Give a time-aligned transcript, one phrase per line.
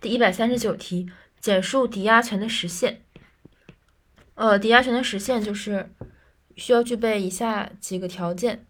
[0.00, 1.10] 第一百三十九题，
[1.40, 3.02] 简述抵押权的实现。
[4.34, 5.92] 呃，抵押权的实现就是
[6.56, 8.64] 需要具备以下几个条件：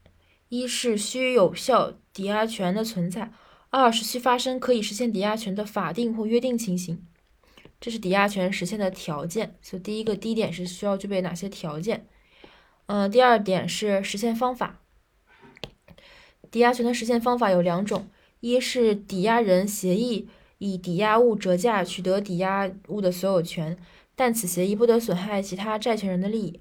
[0.48, 3.30] 一是需有效抵押权的存在；
[3.68, 7.06] 二是需发生可以实现抵押权的法定或约定情形。
[7.78, 9.54] 这是抵押权实现的条件。
[9.60, 12.06] 所以第一个第一点是需要具备哪些条件？
[12.86, 14.80] 嗯，第二点是实现方法。
[16.50, 18.08] 抵押权的实现方法有两种：
[18.40, 20.30] 一是抵押人协议。
[20.58, 23.76] 以抵押物折价取得抵押物的所有权，
[24.14, 26.60] 但此协议不得损害其他债权人的利益，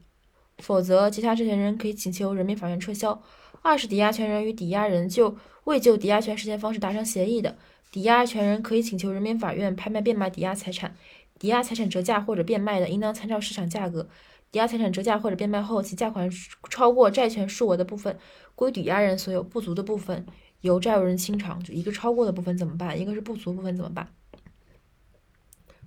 [0.59, 3.21] 否则其他债权人可以请求人民法院撤销。
[3.61, 7.57] 二是抵押权人与抵押人就未就抵押权实现方式达成协议的，
[7.91, 10.95] 抵押权人可以请求人民法院拍卖变卖抵押财产。
[11.39, 14.07] 抵押财产折价或者变卖的，应当参照市场价格。
[14.51, 16.29] 抵押财产折价或者变卖后，其价款
[16.69, 18.17] 超过债权数额的部分
[18.55, 20.25] 归抵押人所有，不足的部分。
[20.61, 22.99] 由债务人清偿，就一个超过的部分怎么办？
[22.99, 24.07] 一个是不足部分怎么办？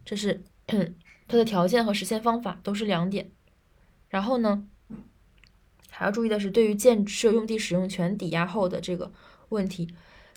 [0.05, 3.31] 这是 它的条件和实现方法都是两点。
[4.09, 4.67] 然后呢，
[5.89, 9.13] 还要注意的是，对于建设用地使用权抵押后的这个
[9.51, 9.89] 问题，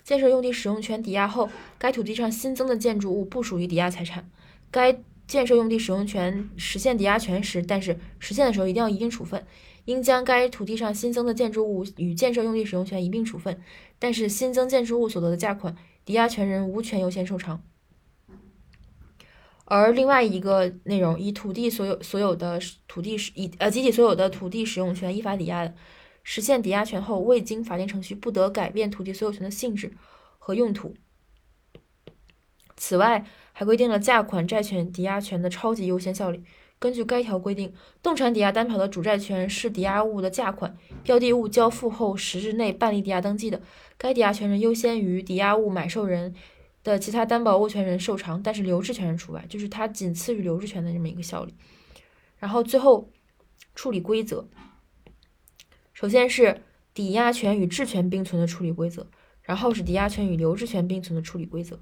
[0.02, 4.30] 建设用地使用权抵押后，该土地上新增的建筑物不属于抵押财产。
[4.70, 9.44] 该建设用地使用权实现抵押权时，但是实现的时候一定要一并处分。
[9.84, 13.60] 应将该土地上新增的建筑物与建设用地使用权一并处分，
[13.98, 17.62] 但是新增建筑物所得的价款，抵押权人无权优先受偿。
[19.66, 25.72] 而另外一个内容，以土地所有所有的土地使以呃集体所有的土地使用权依法抵押，
[26.22, 29.94] 实现抵押权后未经法定程序，不得改变土地所有权的性质
[30.38, 30.94] 和用途。
[32.86, 36.44] 此外，还规定了价款债权抵押权的超级优先效力。
[36.78, 43.62] 根据该条规定，动产抵押担保的主债权是抵押物的价款，标的物交付后十日内办理抵押登记的，
[43.96, 46.34] 该抵押权人优先于抵押物买受人
[46.82, 51.54] 的其他担保物权人受偿，但是留置权人除外，就是它仅次于留置权的这么一个效力。
[52.36, 53.08] 然后最后
[53.74, 54.46] 处理规则，
[55.94, 56.60] 首先是
[56.92, 59.06] 抵押权与质权并存的处理规则，
[59.40, 61.80] 然后是抵押权与留置权并存的处理规则，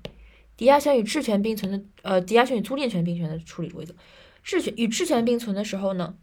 [0.62, 3.92] 抵押权与质权并存的呃抵押权与租赁权并存的处理规则。
[4.44, 6.14] 质权与质权并存的时候呢，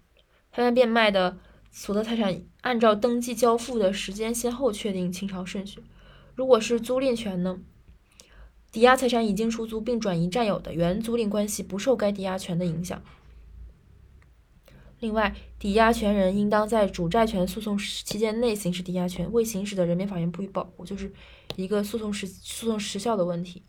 [0.49, 1.37] 拍卖变卖的
[1.71, 5.83] 所得财产按照登记交付的时间先后确定清偿顺序。
[6.35, 7.59] 如果是租赁权呢，
[8.71, 13.03] 抵押财产已经出租并转移占有的原租赁关系不受该抵押权的影响。
[15.01, 21.11] 另外，抵押权人应当在主债权诉讼期间内行使抵押权，未行使的，人民法院不予保护，就是
[21.57, 23.63] 一个诉讼时诉讼时效的问题。